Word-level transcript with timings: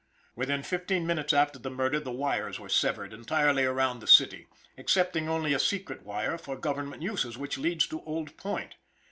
Within 0.35 0.63
fifteen 0.63 1.05
minutes 1.05 1.31
after 1.31 1.59
the 1.59 1.69
murder 1.69 1.99
the 1.99 2.09
wires 2.11 2.59
were 2.59 2.69
severed 2.69 3.13
entirely 3.13 3.65
around 3.65 3.99
the 3.99 4.07
city, 4.07 4.47
excepting 4.75 5.29
only 5.29 5.53
a 5.53 5.59
secret 5.59 6.01
wire 6.01 6.39
for 6.39 6.57
government 6.57 7.03
uses, 7.03 7.37
which 7.37 7.59
leads 7.59 7.85
to 7.85 8.01
Old 8.01 8.35
Point. 8.35 8.77